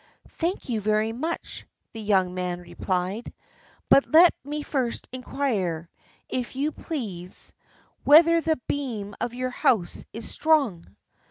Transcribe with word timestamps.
"Thank 0.31 0.67
you 0.67 0.81
very 0.81 1.11
much," 1.13 1.67
the 1.93 2.01
young 2.01 2.33
man 2.33 2.61
replied; 2.61 3.31
"but 3.87 4.09
let 4.11 4.33
me 4.43 4.63
first 4.63 5.07
inquire, 5.11 5.91
if 6.27 6.55
you 6.55 6.71
please, 6.71 7.53
whether 8.03 8.41
the 8.41 8.59
beam 8.67 9.13
of 9.21 9.35
your 9.35 9.51
house 9.51 10.03
is 10.11 10.27
strong." 10.27 10.95